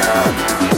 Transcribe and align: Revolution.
Revolution. 0.00 0.69